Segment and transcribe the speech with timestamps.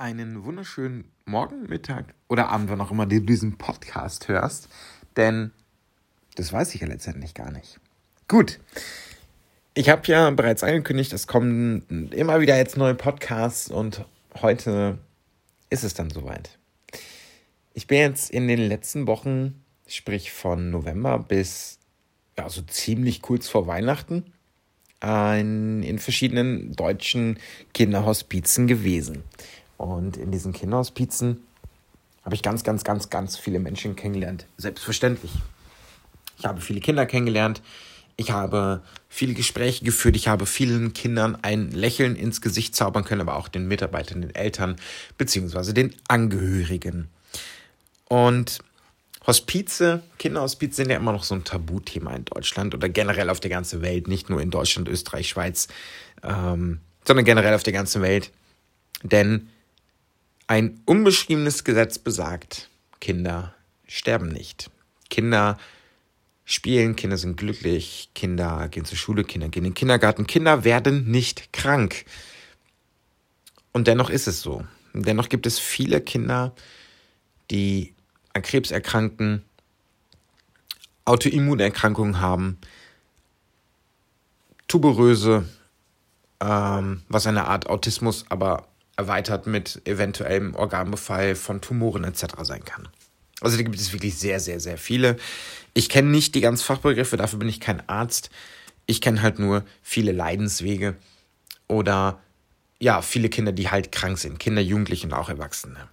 [0.00, 4.70] einen wunderschönen Morgen, Mittag oder Abend, wann auch immer du diesen Podcast hörst.
[5.18, 5.50] Denn
[6.36, 7.78] das weiß ich ja letztendlich gar nicht.
[8.26, 8.60] Gut.
[9.74, 14.06] Ich habe ja bereits angekündigt, es kommen immer wieder jetzt neue Podcasts und
[14.40, 14.98] heute
[15.68, 16.58] ist es dann soweit.
[17.74, 21.78] Ich bin jetzt in den letzten Wochen, sprich von November bis
[22.38, 24.32] ja, so ziemlich kurz vor Weihnachten,
[25.02, 27.38] in, in verschiedenen deutschen
[27.72, 29.24] Kinderhospizen gewesen.
[29.80, 31.42] Und in diesen Kinderhospizen
[32.22, 34.44] habe ich ganz, ganz, ganz, ganz viele Menschen kennengelernt.
[34.58, 35.32] Selbstverständlich.
[36.38, 37.62] Ich habe viele Kinder kennengelernt.
[38.16, 40.16] Ich habe viele Gespräche geführt.
[40.16, 44.34] Ich habe vielen Kindern ein Lächeln ins Gesicht zaubern können, aber auch den Mitarbeitern, den
[44.34, 44.76] Eltern
[45.16, 47.08] beziehungsweise den Angehörigen.
[48.06, 48.58] Und
[49.26, 53.50] Hospize, Kinderhospize sind ja immer noch so ein Tabuthema in Deutschland oder generell auf der
[53.50, 55.68] ganzen Welt, nicht nur in Deutschland, Österreich, Schweiz,
[56.22, 58.30] ähm, sondern generell auf der ganzen Welt.
[59.02, 59.48] Denn
[60.50, 63.54] ein unbeschriebenes Gesetz besagt, Kinder
[63.86, 64.68] sterben nicht.
[65.08, 65.56] Kinder
[66.44, 71.08] spielen, Kinder sind glücklich, Kinder gehen zur Schule, Kinder gehen in den Kindergarten, Kinder werden
[71.08, 72.04] nicht krank.
[73.70, 74.64] Und dennoch ist es so.
[74.92, 76.52] Dennoch gibt es viele Kinder,
[77.52, 77.94] die
[78.32, 79.44] an Krebs erkranken,
[81.04, 82.58] Autoimmunerkrankungen haben,
[84.66, 85.48] tuberöse,
[86.40, 88.66] ähm, was eine Art Autismus aber
[89.00, 92.26] erweitert mit eventuellem Organbefall von Tumoren etc.
[92.42, 92.88] sein kann.
[93.40, 95.16] Also da gibt es wirklich sehr, sehr, sehr viele.
[95.72, 98.30] Ich kenne nicht die ganzen Fachbegriffe, dafür bin ich kein Arzt.
[98.86, 100.96] Ich kenne halt nur viele Leidenswege
[101.66, 102.20] oder
[102.78, 104.38] ja, viele Kinder, die halt krank sind.
[104.38, 105.88] Kinder, Jugendliche und auch Erwachsene.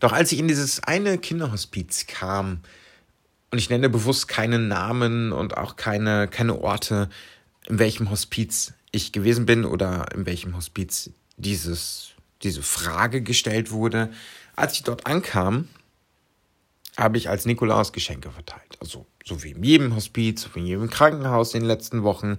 [0.00, 2.60] Doch als ich in dieses eine Kinderhospiz kam,
[3.50, 7.08] und ich nenne bewusst keinen Namen und auch keine, keine Orte,
[7.66, 12.10] in welchem Hospiz ich gewesen bin oder in welchem Hospiz dieses,
[12.42, 14.12] diese Frage gestellt wurde.
[14.56, 15.68] Als ich dort ankam,
[16.96, 18.76] habe ich als Nikolaus Geschenke verteilt.
[18.80, 22.38] Also so wie in jedem Hospiz, so wie in jedem Krankenhaus in den letzten Wochen.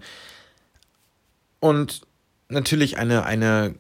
[1.60, 2.02] Und
[2.50, 3.74] natürlich eine, eine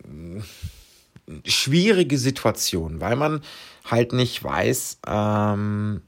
[1.45, 3.41] schwierige Situation, weil man
[3.83, 6.01] halt nicht weiß, ähm,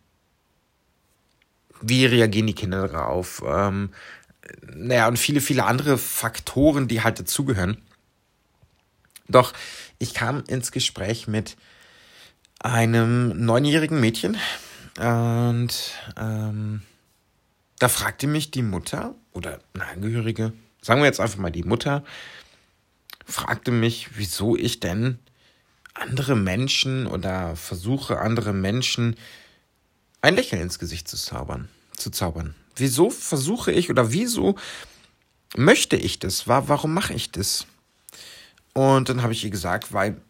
[1.81, 3.43] wie reagieren die Kinder darauf.
[3.45, 3.89] Ähm,
[4.73, 7.77] naja, und viele, viele andere Faktoren, die halt dazugehören.
[9.31, 9.53] Doch
[9.99, 11.57] ich kam ins Gespräch mit
[12.59, 14.37] einem neunjährigen Mädchen
[14.99, 15.73] und
[16.17, 16.81] ähm,
[17.79, 22.03] da fragte mich die Mutter oder eine Angehörige, sagen wir jetzt einfach mal die Mutter,
[23.25, 25.17] fragte mich, wieso ich denn
[25.93, 29.15] andere Menschen oder versuche andere Menschen
[30.21, 32.55] ein Lächeln ins Gesicht zu zaubern, zu zaubern.
[32.75, 34.55] Wieso versuche ich oder wieso
[35.55, 36.47] möchte ich das?
[36.47, 37.65] Warum mache ich das?
[38.73, 40.21] Und dann habe ich ihr gesagt, weil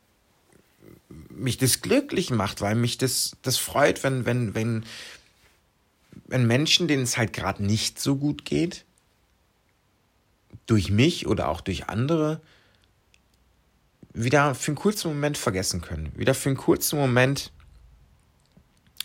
[1.29, 4.85] mich das glücklich macht, weil mich das, das freut, wenn, wenn, wenn,
[6.27, 8.85] wenn Menschen, denen es halt gerade nicht so gut geht,
[10.65, 12.41] durch mich oder auch durch andere,
[14.13, 16.11] wieder für einen kurzen Moment vergessen können.
[16.15, 17.51] Wieder für einen kurzen Moment,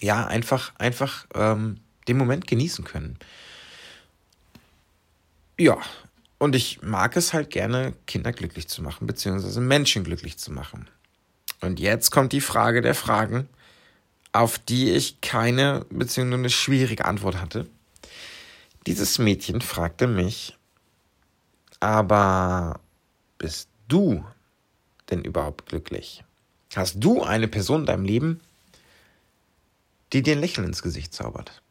[0.00, 3.18] ja, einfach, einfach ähm, den Moment genießen können.
[5.58, 5.78] Ja,
[6.38, 10.88] und ich mag es halt gerne, Kinder glücklich zu machen, beziehungsweise Menschen glücklich zu machen.
[11.60, 13.48] Und jetzt kommt die Frage der Fragen,
[14.32, 17.66] auf die ich keine, beziehungsweise eine schwierige Antwort hatte.
[18.86, 20.56] Dieses Mädchen fragte mich,
[21.80, 22.80] aber
[23.38, 24.24] bist du
[25.10, 26.22] denn überhaupt glücklich?
[26.74, 28.40] Hast du eine Person in deinem Leben,
[30.12, 31.62] die dir ein Lächeln ins Gesicht zaubert?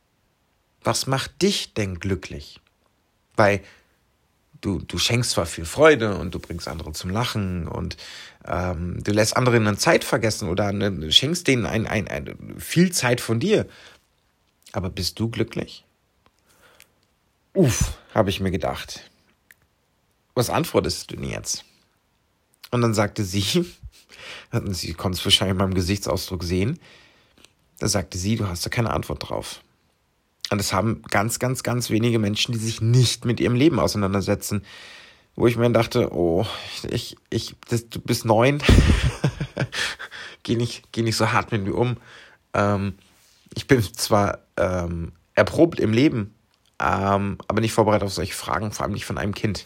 [0.83, 2.59] Was macht dich denn glücklich?
[3.35, 3.61] Weil
[4.61, 7.97] du, du schenkst zwar viel Freude und du bringst andere zum Lachen und
[8.45, 12.91] ähm, du lässt andere eine Zeit vergessen oder eine, schenkst denen ein, ein, ein, viel
[12.91, 13.67] Zeit von dir.
[14.71, 15.85] Aber bist du glücklich?
[17.53, 19.09] Uff, habe ich mir gedacht.
[20.33, 21.63] Was antwortest du denn jetzt?
[22.71, 23.41] Und dann sagte sie,
[24.71, 26.79] sie konnte es wahrscheinlich in meinem Gesichtsausdruck sehen,
[27.79, 29.61] da sagte sie, du hast da keine Antwort drauf.
[30.49, 34.63] Und das haben ganz, ganz, ganz wenige Menschen, die sich nicht mit ihrem Leben auseinandersetzen.
[35.35, 36.45] Wo ich mir dachte, oh,
[36.89, 38.61] ich, ich, das, du bist neun.
[40.43, 41.97] geh, nicht, geh nicht so hart mit mir um.
[42.53, 42.93] Ähm,
[43.53, 46.33] ich bin zwar ähm, erprobt im Leben,
[46.79, 49.65] ähm, aber nicht vorbereitet auf solche Fragen, vor allem nicht von einem Kind.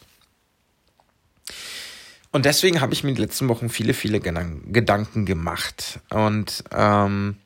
[2.31, 5.99] Und deswegen habe ich mir in den letzten Wochen viele, viele Gedanken gemacht.
[6.09, 7.37] Und ähm,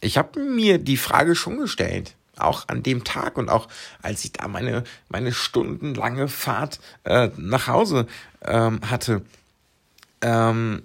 [0.00, 3.68] ich habe mir die Frage schon gestellt, auch an dem Tag und auch
[4.02, 8.06] als ich da meine, meine stundenlange Fahrt äh, nach Hause
[8.42, 9.22] ähm, hatte.
[10.20, 10.82] Ähm,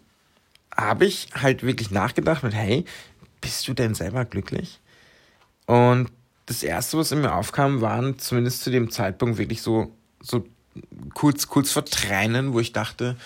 [0.76, 2.86] habe ich halt wirklich nachgedacht mit, hey,
[3.42, 4.80] bist du denn selber glücklich?
[5.66, 6.12] Und
[6.46, 10.46] das erste, was in mir aufkam, waren zumindest zu dem Zeitpunkt wirklich so, so
[11.14, 13.18] kurz, kurz vor Tränen, wo ich dachte,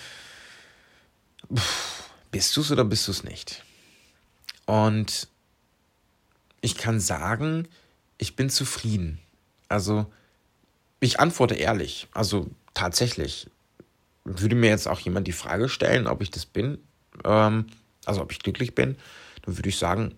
[1.54, 3.62] pff, bist du es oder bist du es nicht?
[4.66, 5.28] Und
[6.62, 7.68] ich kann sagen,
[8.18, 9.18] ich bin zufrieden.
[9.68, 10.06] Also,
[11.00, 12.08] ich antworte ehrlich.
[12.12, 13.48] Also, tatsächlich.
[14.24, 16.78] Würde mir jetzt auch jemand die Frage stellen, ob ich das bin,
[17.24, 17.66] ähm,
[18.04, 18.96] also ob ich glücklich bin,
[19.44, 20.14] dann würde ich sagen,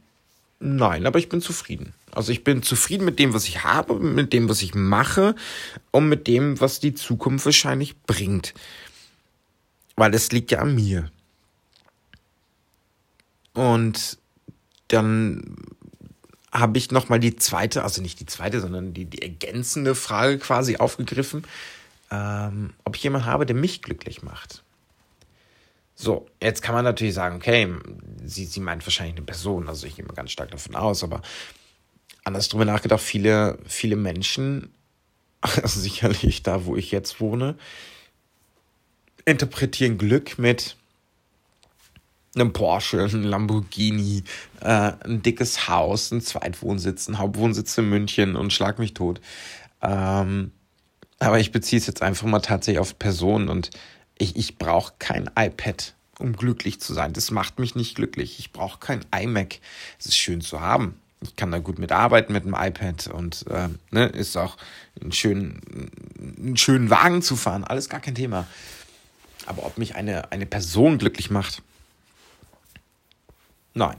[0.60, 1.94] nein, aber ich bin zufrieden.
[2.12, 5.34] Also ich bin zufrieden mit dem, was ich habe, mit dem, was ich mache
[5.90, 8.54] und mit dem, was die Zukunft wahrscheinlich bringt.
[9.96, 11.10] Weil es liegt ja an mir.
[13.52, 14.18] Und
[14.88, 15.56] dann
[16.54, 20.76] habe ich nochmal die zweite, also nicht die zweite, sondern die, die ergänzende Frage quasi
[20.76, 21.44] aufgegriffen,
[22.10, 24.62] ähm, ob ich jemanden habe, der mich glücklich macht.
[25.96, 27.72] So, jetzt kann man natürlich sagen, okay,
[28.24, 31.22] sie, sie meint wahrscheinlich eine Person, also ich gehe mal ganz stark davon aus, aber
[32.24, 34.72] anders drüber nachgedacht, viele, viele Menschen,
[35.40, 37.56] also sicherlich da, wo ich jetzt wohne,
[39.24, 40.76] interpretieren Glück mit,
[42.34, 44.24] einem Porsche, ein Lamborghini,
[44.60, 49.20] äh, ein dickes Haus, ein Zweitwohnsitz, ein Hauptwohnsitz in München und schlag mich tot.
[49.82, 50.52] Ähm,
[51.18, 53.70] aber ich beziehe es jetzt einfach mal tatsächlich auf Personen und
[54.18, 57.12] ich, ich brauche kein iPad, um glücklich zu sein.
[57.12, 58.38] Das macht mich nicht glücklich.
[58.38, 59.60] Ich brauche kein iMac.
[59.98, 61.00] Es ist schön zu haben.
[61.20, 64.56] Ich kann da gut mitarbeiten mit dem iPad und äh, ne, ist auch
[65.02, 65.60] ein schön,
[66.38, 67.64] einen schönen Wagen zu fahren.
[67.64, 68.46] Alles gar kein Thema.
[69.46, 71.62] Aber ob mich eine, eine Person glücklich macht,
[73.74, 73.96] Nein.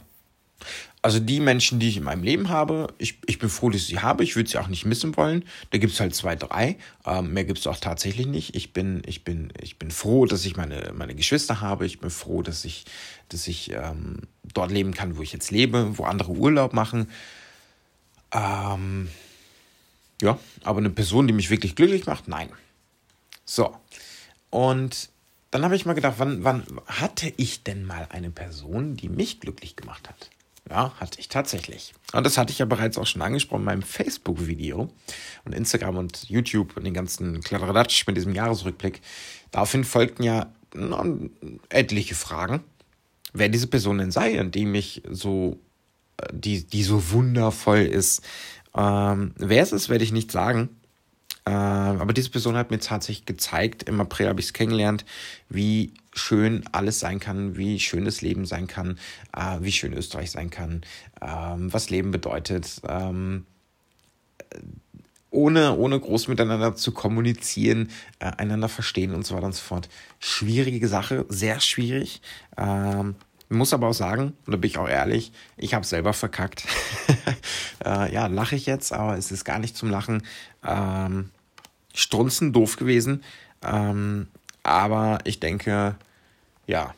[1.02, 3.88] Also die Menschen, die ich in meinem Leben habe, ich, ich bin froh, dass ich
[3.88, 4.24] sie habe.
[4.24, 5.46] Ich würde sie auch nicht missen wollen.
[5.70, 6.78] Da gibt es halt zwei, drei.
[7.06, 8.56] Ähm, mehr gibt es auch tatsächlich nicht.
[8.56, 11.86] Ich bin, ich bin, ich bin froh, dass ich meine, meine Geschwister habe.
[11.86, 12.86] Ich bin froh, dass ich,
[13.30, 17.08] dass ich ähm, dort leben kann, wo ich jetzt lebe, wo andere Urlaub machen.
[18.32, 19.10] Ähm,
[20.24, 22.50] ja, aber eine Person, die mich wirklich glücklich macht, nein.
[23.46, 23.76] So.
[24.50, 25.10] Und
[25.56, 29.40] dann habe ich mal gedacht, wann, wann hatte ich denn mal eine Person, die mich
[29.40, 30.30] glücklich gemacht hat?
[30.70, 31.94] Ja, hatte ich tatsächlich.
[32.12, 34.92] Und das hatte ich ja bereits auch schon angesprochen in meinem Facebook-Video
[35.46, 39.00] und Instagram und YouTube und den ganzen Kladderadatsch mit diesem Jahresrückblick.
[39.52, 40.52] Daraufhin folgten ja
[41.70, 42.60] etliche Fragen,
[43.32, 45.58] wer diese Person denn sei und die mich so,
[46.18, 48.24] äh, die, die so wundervoll ist.
[48.76, 50.76] Ähm, wer es ist, werde ich nicht sagen.
[51.48, 55.06] Äh, aber diese Person hat mir tatsächlich gezeigt, im April habe ich es kennengelernt,
[55.48, 58.98] wie schön alles sein kann, wie schön das Leben sein kann,
[59.36, 60.82] äh, wie schön Österreich sein kann,
[61.22, 62.82] ähm, was Leben bedeutet.
[62.88, 63.46] Ähm,
[65.30, 67.90] ohne, ohne groß miteinander zu kommunizieren,
[68.20, 69.90] äh, einander verstehen und so weiter und so fort.
[70.20, 72.22] Schwierige Sache, sehr schwierig.
[72.58, 73.16] Ähm,
[73.50, 76.66] muss aber auch sagen, und da bin ich auch ehrlich, ich habe selber verkackt.
[77.86, 80.24] äh, ja, lache ich jetzt, aber es ist gar nicht zum Lachen.
[80.66, 81.30] Ähm,
[81.96, 83.24] strunzen doof gewesen.
[83.64, 84.28] Ähm,
[84.64, 85.96] aber ich denke,
[86.68, 86.94] ja,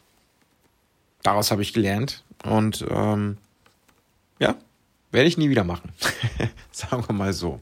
[1.23, 3.37] daraus habe ich gelernt und ähm,
[4.39, 4.55] ja,
[5.11, 5.91] werde ich nie wieder machen.
[6.71, 7.61] Sagen wir mal so.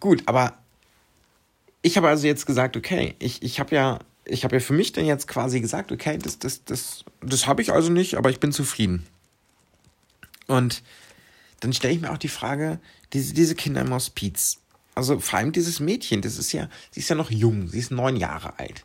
[0.00, 0.58] Gut, aber
[1.82, 4.92] ich habe also jetzt gesagt, okay, ich, ich habe ja, ich habe ja für mich
[4.92, 8.40] dann jetzt quasi gesagt, okay, das, das, das, das habe ich also nicht, aber ich
[8.40, 9.06] bin zufrieden.
[10.46, 10.82] Und
[11.60, 12.78] dann stelle ich mir auch die Frage,
[13.12, 14.58] diese, diese Kinder im Hospiz,
[14.96, 17.92] also vor allem dieses Mädchen, das ist ja, sie ist ja noch jung, sie ist
[17.92, 18.84] neun Jahre alt.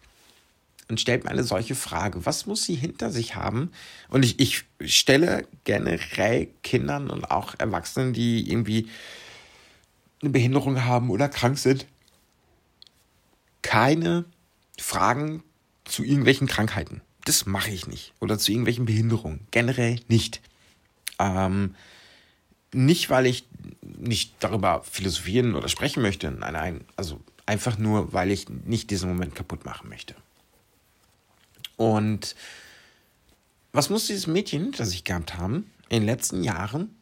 [0.89, 3.72] Und stellt mir eine solche Frage, was muss sie hinter sich haben?
[4.10, 8.89] Und ich, ich stelle generell Kindern und auch Erwachsenen, die irgendwie
[10.22, 11.88] eine Behinderung haben oder krank sind,
[13.62, 14.25] keine
[14.77, 15.44] Fragen
[15.86, 17.00] zu irgendwelchen Krankheiten.
[17.24, 18.13] Das mache ich nicht.
[18.20, 19.48] Oder zu irgendwelchen Behinderungen.
[19.51, 20.41] Generell nicht.
[21.20, 21.75] Ähm,
[22.74, 23.46] nicht, weil ich
[24.01, 26.31] nicht darüber philosophieren oder sprechen möchte.
[26.31, 26.86] Nein, nein.
[26.96, 30.15] Also einfach nur, weil ich nicht diesen Moment kaputt machen möchte.
[31.77, 32.36] Und
[33.72, 36.96] was muss dieses Mädchen hinter sich gehabt haben in den letzten Jahren,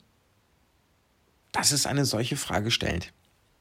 [1.52, 3.12] dass es eine solche Frage stellt?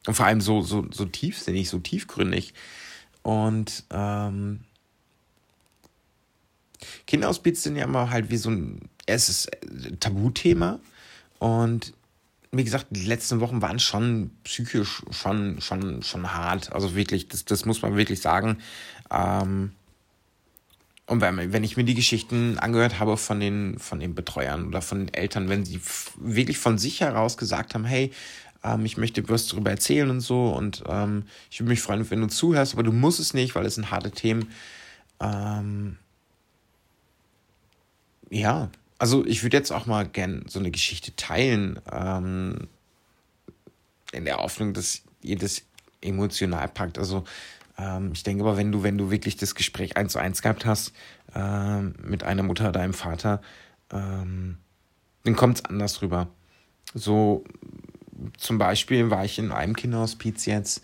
[0.07, 2.55] Und vor allem so, so, so tiefsinnig, so tiefgründig.
[3.23, 4.61] Und ähm,
[7.07, 9.49] Kinderausbits sind ja immer halt wie so ein erstes
[10.01, 10.81] Tabuthema.
[11.39, 11.93] Und
[12.51, 16.73] wie gesagt, die letzten Wochen waren schon psychisch schon, schon, schon hart.
[16.73, 18.59] Also wirklich, das, das muss man wirklich sagen.
[19.11, 19.73] Ähm,
[21.07, 24.83] und wenn, wenn ich mir die Geschichten angehört habe von den, von den Betreuern oder
[24.83, 25.81] von den Eltern, wenn sie
[26.17, 28.13] wirklich von sich heraus gesagt haben, hey,
[28.63, 32.21] ähm, ich möchte was darüber erzählen und so und ähm, ich würde mich freuen, wenn
[32.21, 34.51] du zuhörst, aber du musst es nicht, weil es sind harte Themen.
[35.21, 35.97] Ähm,
[38.31, 42.69] ja, also ich würde jetzt auch mal gern so eine Geschichte teilen, ähm,
[44.13, 45.63] in der Hoffnung, dass ihr das
[46.01, 46.99] emotional packt.
[46.99, 47.25] Also
[47.79, 50.67] ähm, ich denke aber, wenn du, wenn du wirklich das Gespräch eins zu eins gehabt
[50.67, 50.93] hast
[51.35, 53.41] ähm, mit einer Mutter oder einem Vater,
[53.93, 54.59] ähm,
[55.25, 56.29] dann kommt es anders rüber.
[56.95, 57.45] So
[58.37, 60.83] zum Beispiel war ich in einem Kinderhospiz jetzt.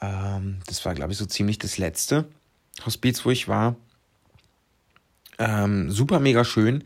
[0.00, 2.26] Ähm, das war, glaube ich, so ziemlich das letzte
[2.84, 3.76] Hospiz, wo ich war.
[5.38, 6.84] Ähm, super mega schön.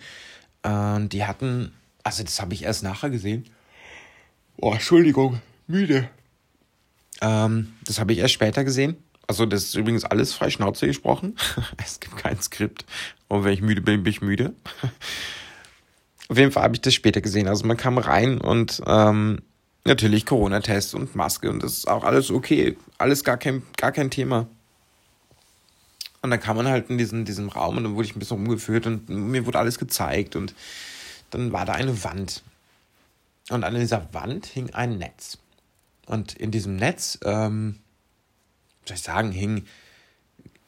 [0.65, 3.45] Und die hatten, also das habe ich erst nachher gesehen.
[4.57, 6.09] Oh, Entschuldigung, müde.
[7.21, 8.97] Ähm, das habe ich erst später gesehen.
[9.27, 11.37] Also das ist übrigens alles frei Schnauze gesprochen.
[11.85, 12.85] es gibt kein Skript.
[13.29, 14.55] Und wenn ich müde bin, bin ich müde.
[16.29, 17.49] Auf jeden Fall habe ich das später gesehen.
[17.49, 19.41] Also man kam rein und ähm,
[19.85, 22.77] natürlich Corona-Test und Maske und das ist auch alles okay.
[22.97, 24.47] Alles gar kein, gar kein Thema.
[26.25, 28.39] Und dann kam man halt in diesen, diesem Raum und dann wurde ich ein bisschen
[28.39, 30.55] rumgeführt und mir wurde alles gezeigt und
[31.29, 32.43] dann war da eine Wand.
[33.51, 35.37] Und an dieser Wand hing ein Netz.
[36.07, 37.79] Und in diesem Netz, ähm,
[38.87, 39.67] soll ich sagen, hingen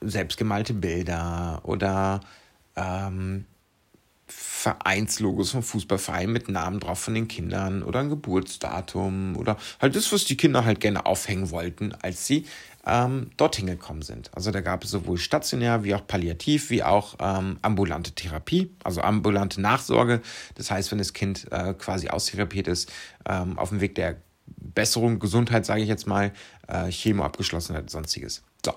[0.03, 2.21] selbstgemalte Bilder oder
[2.75, 3.47] ähm,
[4.27, 10.13] Vereinslogos vom Fußballverein mit Namen drauf von den Kindern oder ein Geburtsdatum oder halt das,
[10.13, 12.45] was die Kinder halt gerne aufhängen wollten, als sie
[12.87, 14.31] ähm, dorthin gekommen sind.
[14.35, 19.00] Also da gab es sowohl stationär wie auch palliativ, wie auch ähm, ambulante Therapie, also
[19.00, 20.23] ambulante Nachsorge.
[20.55, 22.93] Das heißt, wenn das Kind äh, quasi austherapiert ist,
[23.28, 24.16] ähm, auf dem Weg der
[24.47, 26.33] Besserung, Gesundheit, sage ich jetzt mal,
[26.69, 28.43] äh, Chemo abgeschlossen hat, sonstiges.
[28.64, 28.73] So,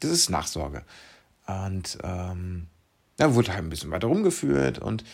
[0.00, 0.82] das ist Nachsorge.
[1.46, 2.68] Und ähm,
[3.18, 5.04] da wurde halt ein bisschen weiter rumgeführt und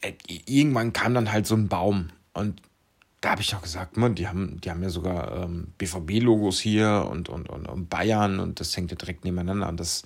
[0.00, 0.14] äh,
[0.46, 2.60] irgendwann kam dann halt so ein Baum und
[3.20, 7.06] da habe ich auch gesagt, man, die haben, die haben ja sogar ähm, BVB-Logos hier
[7.10, 9.68] und, und, und, und, Bayern und das hängt ja direkt nebeneinander.
[9.68, 10.04] Und das,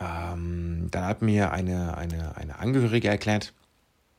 [0.00, 3.52] ähm, dann hat mir eine, eine, eine Angehörige erklärt,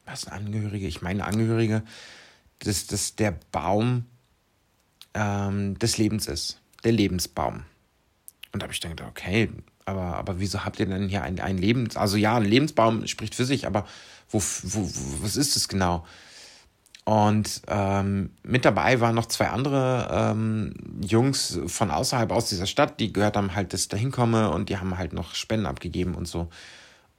[0.06, 0.88] was eine Angehörige?
[0.88, 1.84] Ich meine Angehörige,
[2.60, 4.06] dass, dass der Baum
[5.16, 7.64] ähm, des Lebens ist, der Lebensbaum.
[8.52, 9.50] Und da habe ich gedacht, okay,
[9.86, 11.98] aber, aber wieso habt ihr denn hier ein, ein Lebens...
[11.98, 13.88] Also ja, ein Lebensbaum spricht für sich, aber
[14.30, 14.90] wo, wo,
[15.24, 16.06] was ist es genau?
[17.04, 23.00] Und ähm, mit dabei waren noch zwei andere ähm, Jungs von außerhalb aus dieser Stadt,
[23.00, 26.14] die gehört haben halt, dass ich da hinkomme und die haben halt noch Spenden abgegeben
[26.14, 26.50] und so.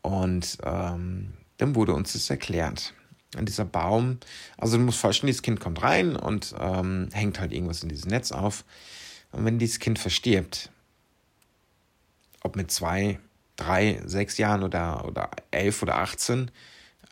[0.01, 2.95] Und ähm, dann wurde uns das erklärt.
[3.37, 4.19] Und dieser Baum,
[4.59, 8.11] also du musst vorstellen, dieses Kind kommt rein und ähm, hängt halt irgendwas in diesem
[8.11, 8.65] Netz auf.
[9.33, 10.71] Und wenn dieses Kind verstirbt,
[12.43, 13.19] ob mit zwei,
[13.57, 16.51] drei, sechs Jahren oder, oder elf oder achtzehn,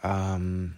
[0.03, 0.77] ähm,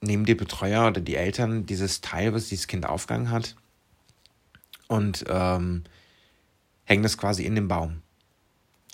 [0.00, 3.56] nehmen die Betreuer oder die Eltern dieses Teil, was dieses Kind aufgegangen hat,
[4.88, 5.84] und ähm,
[6.84, 8.02] hängen das quasi in den Baum.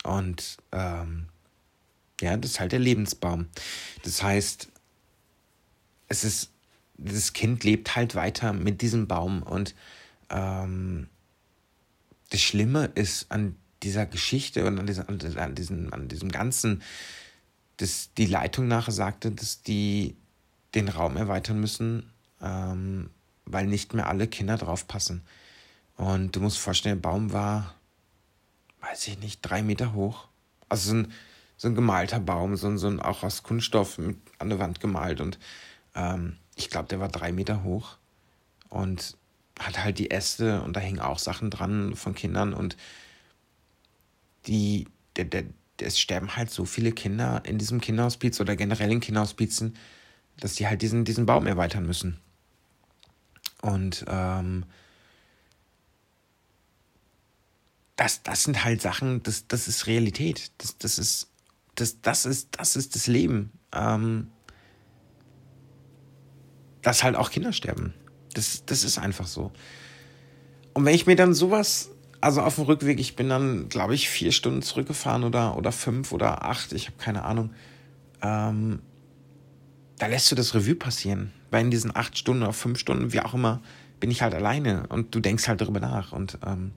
[0.05, 1.27] Und ähm,
[2.21, 3.47] ja, das ist halt der Lebensbaum.
[4.03, 4.69] Das heißt,
[6.09, 6.51] es ist,
[6.99, 9.43] das Kind lebt halt weiter mit diesem Baum.
[9.43, 9.75] Und
[10.31, 11.09] ähm,
[12.31, 16.83] das Schlimme ist an dieser Geschichte und an, dieser, an, diesem, an diesem Ganzen,
[17.77, 20.17] dass die Leitung nachher sagte, dass die
[20.76, 23.11] den Raum erweitern müssen, ähm,
[23.45, 25.23] weil nicht mehr alle Kinder draufpassen.
[25.97, 27.75] Und du musst vorstellen, der Baum war,
[28.83, 30.28] weiß ich nicht, drei Meter hoch.
[30.68, 31.12] Also so ein,
[31.56, 34.80] so ein gemalter Baum, so ein, so ein auch aus Kunststoff mit, an der Wand
[34.80, 35.21] gemalt.
[35.21, 35.38] Und
[35.95, 37.97] ähm, ich glaube, der war drei Meter hoch.
[38.68, 39.16] Und
[39.59, 42.52] hat halt die Äste und da hingen auch Sachen dran von Kindern.
[42.52, 42.76] Und
[44.47, 45.45] die, der, der,
[45.80, 49.76] es sterben halt so viele Kinder in diesem Kinderhospiz oder generell in Kinderhospizen,
[50.40, 52.19] dass die halt diesen, diesen Baum erweitern müssen.
[53.62, 54.64] Und ähm,
[57.97, 60.52] das, das sind halt Sachen, das, das ist Realität.
[60.59, 61.28] Das, das, ist,
[61.75, 63.52] das, das, ist, das ist das Leben.
[63.73, 64.28] Ähm,
[66.83, 67.95] dass halt auch Kinder sterben.
[68.35, 69.50] Das, das ist einfach so.
[70.75, 71.90] Und wenn ich mir dann sowas
[72.21, 76.12] also auf dem Rückweg, ich bin dann, glaube ich, vier Stunden zurückgefahren oder, oder fünf
[76.12, 77.52] oder acht, ich habe keine Ahnung.
[78.23, 78.81] Ähm,
[79.99, 81.33] da lässt du das Revue passieren.
[81.50, 83.61] Weil in diesen acht Stunden oder fünf Stunden, wie auch immer,
[84.00, 86.12] bin ich halt alleine und du denkst halt darüber nach.
[86.12, 86.73] Und ähm,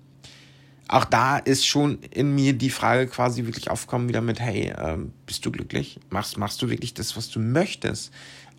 [0.87, 5.11] auch da ist schon in mir die Frage quasi wirklich aufgekommen wieder mit, hey, ähm,
[5.25, 5.99] bist du glücklich?
[6.09, 8.11] Machst, machst du wirklich das, was du möchtest?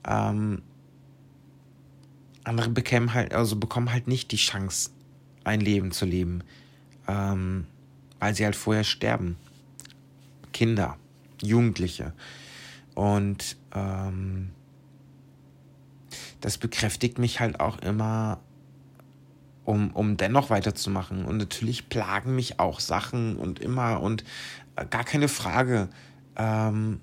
[0.07, 0.63] Ähm,
[2.45, 4.91] andere bekämen halt, also bekommen halt nicht die Chance,
[5.45, 6.43] ein Leben zu leben
[7.11, 7.67] ähm,
[8.19, 9.37] weil sie halt vorher sterben.
[10.53, 10.97] Kinder,
[11.43, 12.13] Jugendliche.
[13.01, 14.51] Und ähm,
[16.43, 18.41] das bekräftigt mich halt auch immer,
[19.65, 21.25] um, um dennoch weiterzumachen.
[21.25, 24.23] Und natürlich plagen mich auch Sachen und immer und
[24.77, 25.89] äh, gar keine Frage.
[26.37, 27.01] Ähm,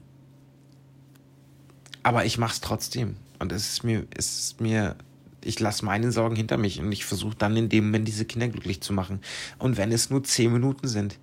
[2.04, 3.18] aber ich mache es trotzdem.
[3.40, 4.98] Und es ist mir, es ist mir,
[5.44, 8.50] ich lasse meine Sorgen hinter mich und ich versuche dann in dem Moment diese Kinder
[8.50, 9.20] glücklich zu machen.
[9.58, 11.18] Und wenn es nur zehn Minuten sind.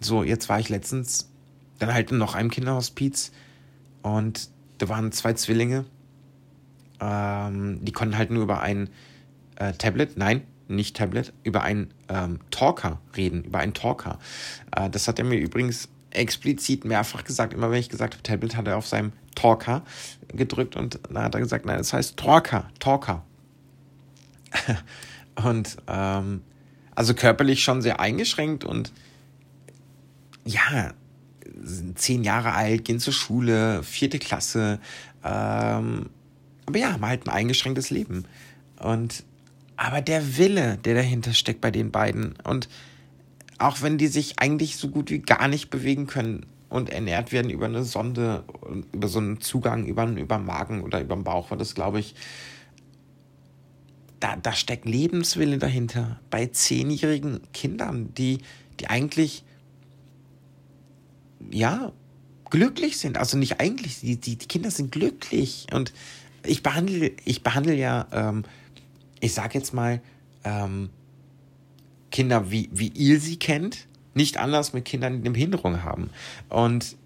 [0.00, 1.28] So, jetzt war ich letztens
[1.78, 3.30] dann halt in noch einem Kinderhospiz
[4.04, 5.86] und da waren zwei Zwillinge.
[7.00, 8.90] Ähm, die konnten halt nur über ein
[9.56, 14.18] äh, Tablet, nein, nicht Tablet, über einen ähm, Talker reden, über einen Talker.
[14.76, 17.54] Äh, das hat er mir übrigens explizit mehrfach gesagt.
[17.54, 19.82] Immer wenn ich gesagt habe Tablet, hat er auf seinem Talker
[20.28, 23.24] gedrückt und dann hat er gesagt, nein, das heißt Talker, Talker.
[25.42, 26.42] und ähm,
[26.94, 28.92] also körperlich schon sehr eingeschränkt und
[30.44, 30.92] ja,
[31.62, 34.80] sind zehn Jahre alt, gehen zur Schule, vierte Klasse,
[35.24, 36.10] ähm,
[36.66, 38.24] aber ja, haben halt ein eingeschränktes Leben.
[38.80, 39.24] Und
[39.76, 42.68] aber der Wille, der dahinter steckt bei den beiden und
[43.58, 47.50] auch wenn die sich eigentlich so gut wie gar nicht bewegen können und ernährt werden
[47.50, 48.44] über eine Sonde,
[48.92, 52.14] über so einen Zugang über, über Magen oder über den Bauch, war das, glaube ich,
[54.18, 56.18] da, da steckt Lebenswille dahinter.
[56.30, 58.38] Bei zehnjährigen Kindern, die,
[58.80, 59.44] die eigentlich,
[61.50, 61.92] ja,
[62.50, 63.18] glücklich sind.
[63.18, 65.66] Also nicht eigentlich, die, die, die Kinder sind glücklich.
[65.72, 65.92] Und
[66.44, 68.44] ich behandle, ich behandle ja, ähm,
[69.20, 70.00] ich sag jetzt mal,
[70.44, 70.90] ähm,
[72.10, 76.10] Kinder, wie, wie ihr sie kennt, nicht anders mit Kindern, die eine Behinderung haben.
[76.48, 76.96] Und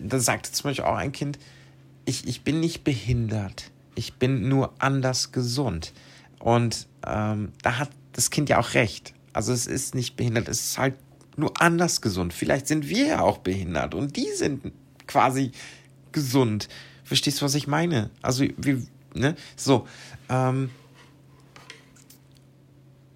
[0.00, 1.38] da sagte zum Beispiel auch ein Kind,
[2.04, 5.92] ich, ich bin nicht behindert, ich bin nur anders gesund.
[6.38, 9.14] Und ähm, da hat das Kind ja auch recht.
[9.32, 10.94] Also es ist nicht behindert, es ist halt
[11.40, 12.32] nur anders gesund.
[12.32, 14.72] Vielleicht sind wir ja auch behindert und die sind
[15.06, 15.52] quasi
[16.12, 16.68] gesund.
[17.04, 18.10] Verstehst du, was ich meine?
[18.22, 19.34] Also, wie, ne?
[19.56, 19.88] So,
[20.28, 20.70] ähm,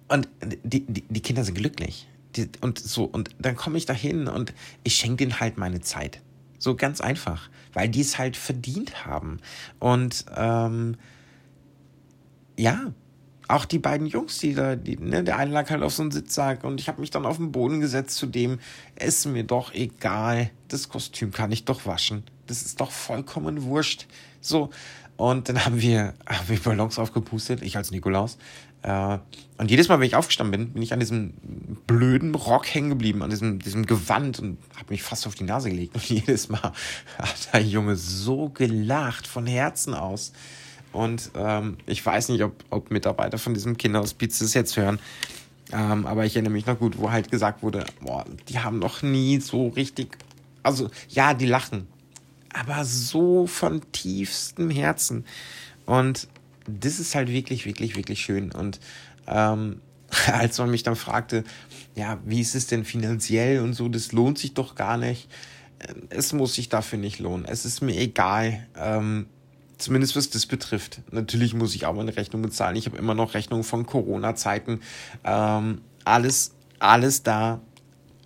[0.07, 0.27] und
[0.63, 2.07] die, die, die Kinder sind glücklich.
[2.35, 4.53] Die, und so, und dann komme ich da hin und
[4.83, 6.21] ich schenke denen halt meine Zeit.
[6.59, 7.49] So ganz einfach.
[7.73, 9.39] Weil die es halt verdient haben.
[9.79, 10.97] Und ähm,
[12.57, 12.93] ja,
[13.47, 16.11] auch die beiden Jungs, die da, die, ne, der eine lag halt auf so einem
[16.11, 18.59] Sitzsack und ich habe mich dann auf den Boden gesetzt zu dem,
[18.99, 22.23] ist mir doch egal, das Kostüm kann ich doch waschen.
[22.47, 24.07] Das ist doch vollkommen wurscht.
[24.41, 24.69] So,
[25.17, 28.37] und dann haben wir, haben wir Ballons aufgepustet, ich als Nikolaus.
[28.81, 29.17] Äh,
[29.57, 31.33] und jedes Mal, wenn ich aufgestanden bin, bin ich an diesem
[31.87, 35.69] blöden Rock hängen geblieben, an diesem, diesem Gewand und habe mich fast auf die Nase
[35.69, 35.95] gelegt.
[35.95, 36.73] Und jedes Mal
[37.17, 40.33] hat der Junge so gelacht, von Herzen aus.
[40.95, 44.99] Und ähm, ich weiß nicht, ob, ob Mitarbeiter von diesem Kinderhospiz das jetzt hören.
[45.73, 49.01] Ähm, aber ich erinnere mich noch gut, wo halt gesagt wurde, boah, die haben noch
[49.01, 50.17] nie so richtig.
[50.63, 51.87] Also, ja, die lachen
[52.55, 55.25] aber so von tiefstem Herzen.
[55.85, 56.27] Und
[56.67, 58.51] das ist halt wirklich, wirklich, wirklich schön.
[58.51, 58.79] Und
[59.27, 59.81] ähm,
[60.31, 61.43] als man mich dann fragte,
[61.95, 65.29] ja, wie ist es denn finanziell und so, das lohnt sich doch gar nicht.
[65.81, 67.45] Ähm, es muss sich dafür nicht lohnen.
[67.45, 68.65] Es ist mir egal.
[68.77, 69.27] Ähm,
[69.77, 71.01] zumindest was das betrifft.
[71.11, 72.75] Natürlich muss ich auch meine Rechnung bezahlen.
[72.75, 74.81] Ich habe immer noch Rechnungen von Corona-Zeiten.
[75.23, 77.61] Ähm, alles, alles da.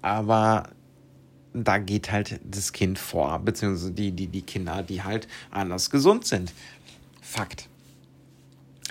[0.02, 0.70] Aber
[1.54, 6.26] da geht halt das Kind vor, beziehungsweise die, die, die Kinder, die halt anders gesund
[6.26, 6.54] sind.
[7.22, 7.68] Fakt.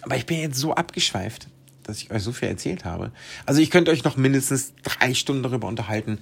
[0.03, 1.49] Aber ich bin jetzt so abgeschweift,
[1.85, 3.13] dass ich euch so viel erzählt habe.
[3.47, 6.19] Also ich könnte euch noch mindestens drei Stunden darüber unterhalten.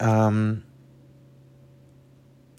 [0.00, 0.62] Ähm,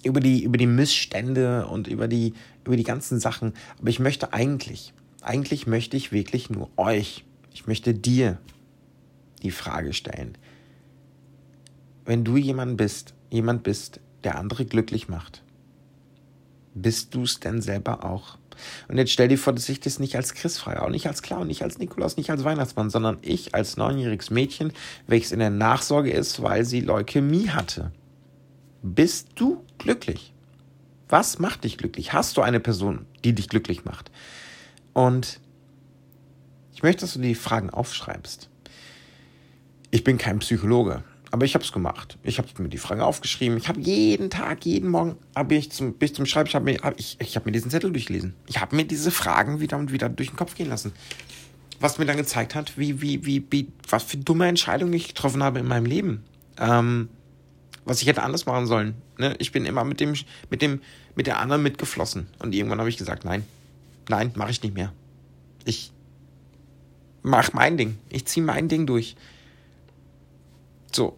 [0.05, 2.33] über die, über die Missstände und über die,
[2.65, 3.53] über die ganzen Sachen.
[3.79, 8.37] Aber ich möchte eigentlich, eigentlich möchte ich wirklich nur euch, ich möchte dir
[9.41, 10.37] die Frage stellen
[12.09, 15.43] wenn du jemand bist, jemand bist, der andere glücklich macht,
[16.73, 18.39] bist du es denn selber auch?
[18.87, 21.21] Und jetzt stell dir vor, dass ich das nicht als Chris frage, auch nicht als
[21.21, 24.73] Clown, nicht als Nikolaus, nicht als Weihnachtsmann, sondern ich als neunjähriges Mädchen,
[25.05, 27.91] welches in der Nachsorge ist, weil sie Leukämie hatte.
[28.81, 30.33] Bist du glücklich?
[31.07, 32.13] Was macht dich glücklich?
[32.13, 34.11] Hast du eine Person, die dich glücklich macht?
[34.93, 35.39] Und
[36.73, 38.49] ich möchte, dass du die Fragen aufschreibst.
[39.91, 41.03] Ich bin kein Psychologe.
[41.31, 42.17] Aber ich habe es gemacht.
[42.23, 43.57] Ich habe mir die Frage aufgeschrieben.
[43.57, 46.79] Ich habe jeden Tag, jeden Morgen, habe ich zum, bis zum Schreiben, ich habe mir,
[46.81, 48.33] hab ich, ich hab mir diesen Zettel durchgelesen.
[48.47, 50.91] Ich habe mir diese Fragen wieder und wieder durch den Kopf gehen lassen.
[51.79, 55.43] Was mir dann gezeigt hat, wie, wie, wie, wie, was für dumme Entscheidungen ich getroffen
[55.43, 56.23] habe in meinem Leben.
[56.57, 57.09] Ähm,
[57.89, 58.93] was ich hätte anders machen sollen.
[59.17, 59.35] Ne?
[59.39, 60.13] Ich bin immer mit dem,
[60.51, 60.81] mit dem,
[61.15, 62.27] mit der anderen mitgeflossen.
[62.37, 63.43] Und irgendwann habe ich gesagt, nein,
[64.07, 64.93] nein, mache ich nicht mehr.
[65.65, 65.91] Ich
[67.23, 67.97] mach mein Ding.
[68.09, 69.15] Ich ziehe mein Ding durch.
[70.91, 71.17] So.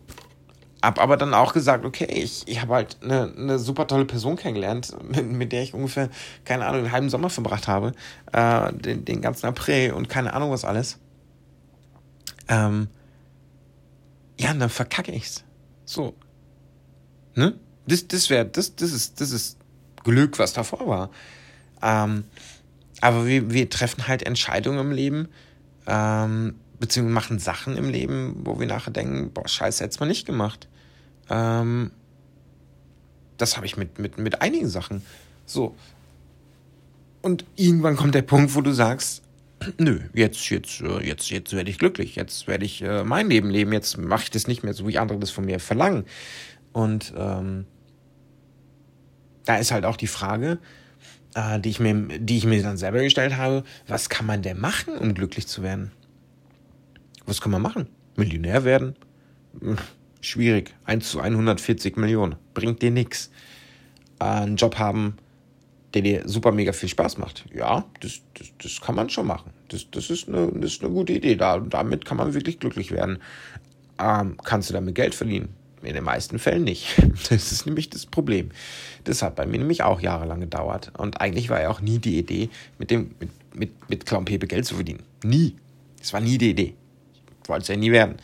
[0.81, 4.37] Hab aber dann auch gesagt, okay, ich, ich habe halt eine, eine super tolle Person
[4.37, 6.09] kennengelernt, mit, mit der ich ungefähr,
[6.45, 7.91] keine Ahnung, einen halben Sommer verbracht habe.
[8.31, 10.99] Äh, den, den ganzen April und keine Ahnung was alles.
[12.47, 12.87] Ähm,
[14.39, 15.43] ja, dann verkacke ich's.
[15.83, 16.15] So.
[17.35, 17.55] Ne?
[17.87, 19.57] Das, das wäre, das, das ist, das ist
[20.03, 21.09] Glück, was davor war.
[21.81, 22.25] Ähm,
[23.01, 25.27] aber wir, wir treffen halt Entscheidungen im Leben,
[25.87, 30.25] ähm, beziehungsweise machen Sachen im Leben, wo wir nachher denken, boah, scheiße, hätt's mal nicht
[30.25, 30.67] gemacht.
[31.29, 31.91] Ähm,
[33.37, 35.01] das habe ich mit, mit, mit einigen Sachen.
[35.45, 35.75] So.
[37.21, 39.23] Und irgendwann kommt der Punkt, wo du sagst,
[39.77, 43.49] nö, jetzt, jetzt, äh, jetzt, jetzt werde ich glücklich, jetzt werde ich äh, mein Leben
[43.49, 46.05] leben, jetzt mache ich das nicht mehr so, wie andere das von mir verlangen.
[46.73, 47.65] Und ähm,
[49.45, 50.59] da ist halt auch die Frage,
[51.35, 54.59] äh, die, ich mir, die ich mir dann selber gestellt habe, was kann man denn
[54.59, 55.91] machen, um glücklich zu werden?
[57.25, 57.87] Was kann man machen?
[58.15, 58.95] Millionär werden?
[59.59, 59.77] Hm,
[60.21, 60.73] schwierig.
[60.85, 62.35] 1 zu 140 Millionen.
[62.53, 63.31] Bringt dir nichts.
[64.19, 65.17] Äh, einen Job haben,
[65.93, 67.45] der dir super mega viel Spaß macht.
[67.53, 69.51] Ja, das, das, das kann man schon machen.
[69.69, 71.35] Das, das, ist eine, das ist eine gute Idee.
[71.35, 73.19] Da, damit kann man wirklich glücklich werden.
[73.99, 75.53] Ähm, kannst du damit Geld verdienen?
[75.83, 76.87] In den meisten Fällen nicht.
[77.29, 78.51] Das ist nämlich das Problem.
[79.03, 80.91] Das hat bei mir nämlich auch jahrelang gedauert.
[80.97, 84.47] Und eigentlich war ja auch nie die Idee, mit dem, mit, mit, mit Clown Pepe
[84.47, 85.03] Geld zu verdienen.
[85.23, 85.55] Nie.
[85.99, 86.75] Das war nie die Idee.
[87.43, 88.17] Ich wollte es ja nie werden.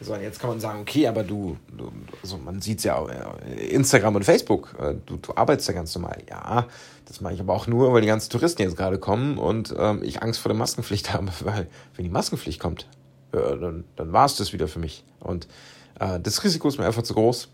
[0.00, 2.96] So, und jetzt kann man sagen, okay, aber du, du also man sieht es ja
[2.96, 3.08] auch,
[3.70, 6.18] Instagram und Facebook, äh, du, du arbeitest ja ganz normal.
[6.28, 6.66] Ja,
[7.06, 10.02] das mache ich aber auch nur, weil die ganzen Touristen jetzt gerade kommen und ähm,
[10.02, 12.88] ich Angst vor der Maskenpflicht habe, weil wenn die Maskenpflicht kommt,
[13.32, 15.04] äh, dann, dann war es das wieder für mich.
[15.20, 15.48] Und äh,
[16.20, 17.48] das Risiko ist mir einfach zu groß.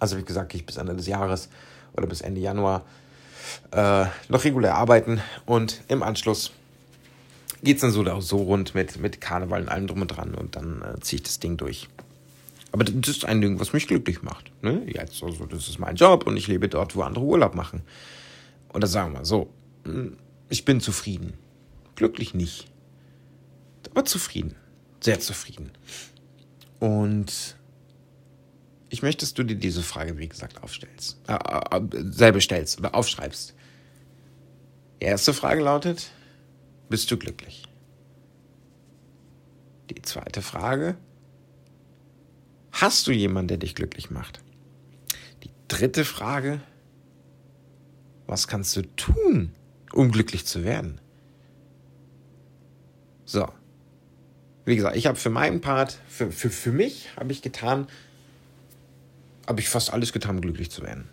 [0.00, 1.48] Also wie gesagt, ich bis Ende des Jahres
[1.96, 2.84] oder bis Ende Januar
[3.70, 6.52] äh, noch regulär arbeiten und im Anschluss
[7.62, 10.56] geht es dann so, so rund mit, mit Karneval und allem drum und dran und
[10.56, 11.88] dann äh, ziehe ich das Ding durch.
[12.72, 14.50] Aber das ist ein Ding, was mich glücklich macht.
[14.62, 14.82] Ne?
[14.86, 17.82] Jetzt, also, das ist mein Job und ich lebe dort, wo andere Urlaub machen.
[18.72, 19.48] Und da sagen wir so,
[19.84, 20.16] hm,
[20.48, 21.34] ich bin zufrieden.
[21.94, 22.66] Glücklich nicht.
[23.90, 24.56] Aber zufrieden.
[25.00, 25.70] Sehr zufrieden.
[26.80, 27.56] Und
[28.90, 31.18] ich möchte, dass du dir diese Frage, wie gesagt, aufstellst.
[31.26, 33.54] Äh, äh, selber stellst oder aufschreibst.
[35.00, 36.10] Die erste Frage lautet,
[36.88, 37.64] bist du glücklich?
[39.90, 40.96] Die zweite Frage,
[42.72, 44.40] hast du jemanden, der dich glücklich macht?
[45.42, 46.60] Die dritte Frage,
[48.26, 49.52] was kannst du tun,
[49.92, 51.00] um glücklich zu werden?
[53.24, 53.48] So.
[54.64, 57.86] Wie gesagt, ich habe für meinen Part, für, für, für mich habe ich getan,
[59.46, 61.08] habe ich fast alles getan, um glücklich zu werden.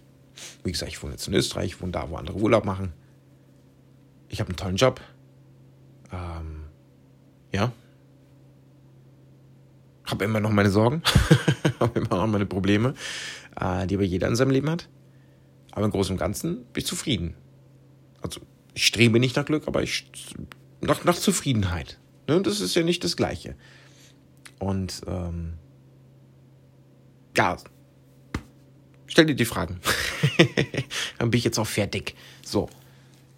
[0.63, 2.93] Wie gesagt, ich wohne jetzt in Österreich, ich wohne da, wo andere Urlaub machen.
[4.29, 5.01] Ich habe einen tollen Job.
[6.13, 6.63] Ähm,
[7.51, 7.73] ja.
[10.05, 11.03] Habe immer noch meine Sorgen,
[11.79, 12.93] habe immer noch meine Probleme,
[13.59, 14.87] äh, die aber jeder in seinem Leben hat.
[15.71, 17.35] Aber im Großen und Ganzen bin ich zufrieden.
[18.21, 18.41] Also
[18.73, 20.09] ich strebe nicht nach Glück, aber ich
[20.79, 21.99] nach, nach Zufriedenheit.
[22.31, 22.41] Ne?
[22.41, 23.55] Das ist ja nicht das Gleiche.
[24.57, 25.53] Und ähm,
[27.35, 27.57] ja,
[29.07, 29.81] stell dir die Fragen.
[31.17, 32.15] Dann bin ich jetzt auch fertig.
[32.45, 32.69] So,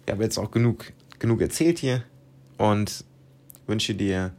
[0.06, 2.04] ich habe jetzt auch genug, genug erzählt hier
[2.56, 3.04] und
[3.66, 4.32] wünsche dir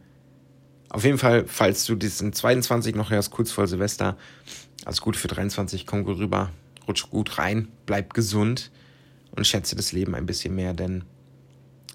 [0.89, 4.15] auf jeden Fall, falls du diesen 22 noch hörst, kurz vor Silvester,
[4.85, 6.51] alles Gute für 23, komm gut rüber,
[6.87, 8.71] rutsch gut rein, bleib gesund
[9.31, 11.03] und schätze das Leben ein bisschen mehr, denn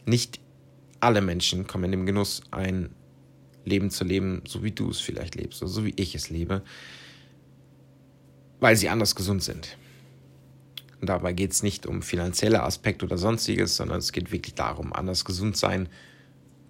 [0.04, 0.40] nicht
[1.00, 2.90] alle Menschen kommen in den Genuss, ein
[3.64, 6.62] Leben zu leben, so wie du es vielleicht lebst, oder so wie ich es lebe,
[8.60, 9.76] weil sie anders gesund sind.
[11.00, 14.92] Und dabei geht es nicht um finanzielle Aspekte oder sonstiges, sondern es geht wirklich darum,
[14.92, 15.88] anders gesund sein,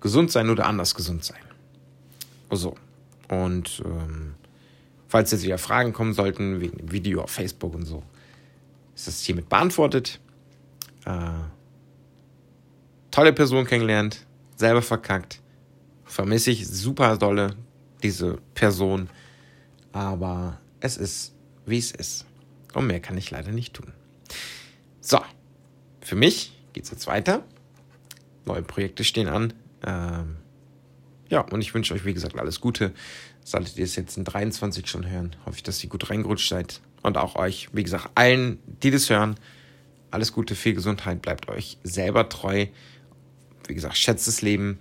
[0.01, 1.40] gesund sein oder anders gesund sein.
[2.51, 2.77] So.
[3.29, 4.35] Und ähm,
[5.09, 8.03] falls jetzt wieder Fragen kommen sollten, wegen dem Video auf Facebook und so,
[8.95, 10.21] ist das hiermit beantwortet.
[11.05, 11.31] Äh,
[13.11, 15.40] tolle Person kennengelernt, selber verkackt.
[16.05, 17.57] Vermisse ich super dolle
[18.03, 19.09] diese Person.
[19.92, 21.35] Aber es ist,
[21.66, 22.27] wie es ist.
[22.75, 23.92] Und mehr kann ich leider nicht tun.
[25.01, 25.20] So,
[26.01, 27.42] für mich geht es jetzt weiter.
[28.44, 29.53] Neue Projekte stehen an.
[29.85, 30.37] Ähm,
[31.29, 32.92] ja, und ich wünsche euch, wie gesagt, alles Gute.
[33.42, 36.81] Solltet ihr es jetzt in 23 schon hören, hoffe ich, dass ihr gut reingerutscht seid.
[37.03, 39.37] Und auch euch, wie gesagt, allen, die das hören,
[40.11, 42.66] alles Gute, viel Gesundheit, bleibt euch selber treu.
[43.70, 44.80] Wie gesagt, schätzt das Leben.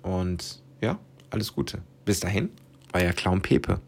[0.00, 1.82] Und ja, alles Gute.
[2.06, 2.48] Bis dahin,
[2.94, 3.78] euer Clown Pepe.